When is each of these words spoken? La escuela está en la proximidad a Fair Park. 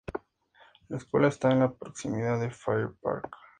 La 0.87 0.97
escuela 0.97 1.27
está 1.27 1.51
en 1.51 1.59
la 1.59 1.71
proximidad 1.71 2.41
a 2.43 2.49
Fair 2.49 2.89
Park. 3.03 3.37